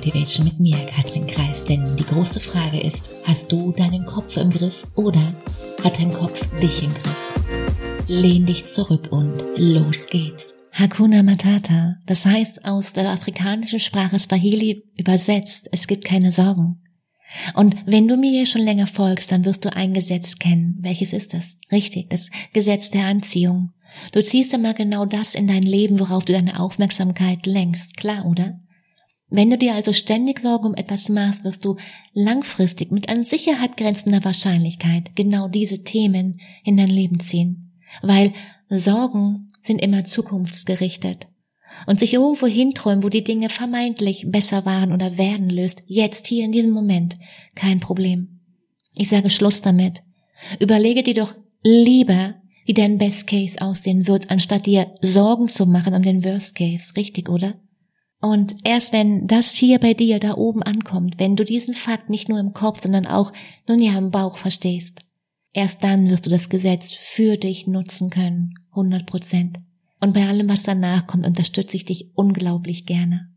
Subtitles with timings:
[0.00, 1.62] Motivation mit mir, Katrin Kreis.
[1.62, 5.34] Denn die große Frage ist, hast du deinen Kopf im Griff oder
[5.84, 7.34] hat dein Kopf dich im Griff?
[8.08, 10.54] Lehn dich zurück und los geht's.
[10.72, 16.80] Hakuna Matata, das heißt aus der afrikanischen Sprache Swahili übersetzt, es gibt keine Sorgen.
[17.52, 20.78] Und wenn du mir hier schon länger folgst, dann wirst du ein Gesetz kennen.
[20.80, 21.58] Welches ist das?
[21.70, 23.74] Richtig, das Gesetz der Anziehung.
[24.12, 27.98] Du ziehst immer genau das in dein Leben, worauf du deine Aufmerksamkeit lenkst.
[27.98, 28.60] Klar, oder?
[29.30, 31.76] Wenn du dir also ständig Sorgen um etwas machst, wirst du
[32.12, 37.72] langfristig mit an Sicherheit grenzender Wahrscheinlichkeit genau diese Themen in dein Leben ziehen.
[38.02, 38.32] Weil
[38.68, 41.28] Sorgen sind immer zukunftsgerichtet.
[41.86, 46.44] Und sich irgendwo hinträumen, wo die Dinge vermeintlich besser waren oder werden löst, jetzt hier
[46.44, 47.16] in diesem Moment,
[47.54, 48.40] kein Problem.
[48.96, 50.02] Ich sage Schluss damit.
[50.58, 55.94] Überlege dir doch lieber, wie dein Best Case aussehen wird, anstatt dir Sorgen zu machen
[55.94, 56.96] um den Worst Case.
[56.96, 57.54] Richtig, oder?
[58.20, 62.28] Und erst wenn das hier bei dir da oben ankommt, wenn du diesen Fakt nicht
[62.28, 63.32] nur im Kopf, sondern auch
[63.66, 65.00] nun ja im Bauch verstehst,
[65.52, 68.54] erst dann wirst du das Gesetz für dich nutzen können.
[68.70, 69.58] 100 Prozent.
[70.00, 73.30] Und bei allem, was danach kommt, unterstütze ich dich unglaublich gerne.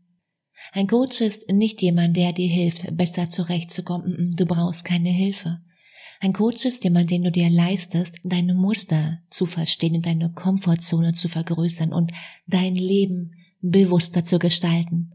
[0.72, 4.34] Ein Coach ist nicht jemand, der dir hilft, besser zurechtzukommen.
[4.36, 5.60] Du brauchst keine Hilfe.
[6.20, 11.28] Ein Coach ist jemand, den du dir leistest, deine Muster zu verstehen, deine Komfortzone zu
[11.28, 12.12] vergrößern und
[12.46, 13.32] dein Leben
[13.70, 15.10] bewusster zu gestalten.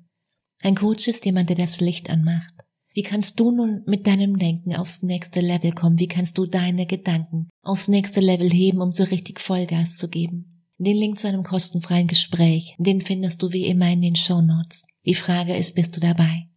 [0.62, 2.54] Ein Coach ist jemand, der das Licht anmacht.
[2.94, 6.00] Wie kannst du nun mit deinem Denken aufs nächste Level kommen?
[6.00, 10.66] Wie kannst du deine Gedanken aufs nächste Level heben, um so richtig Vollgas zu geben?
[10.78, 14.86] Den Link zu einem kostenfreien Gespräch, den findest du wie immer in den Show Notes.
[15.06, 16.48] Die Frage ist, bist du dabei?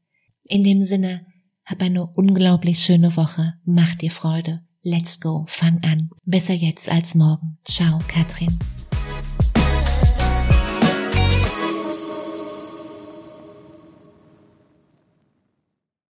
[0.45, 1.27] In dem Sinne,
[1.65, 3.55] hab eine unglaublich schöne Woche.
[3.65, 4.63] Mach dir Freude.
[4.83, 5.45] Let's go.
[5.49, 6.11] Fang an.
[6.25, 7.59] Besser jetzt als morgen.
[7.65, 8.59] Ciao, Katrin.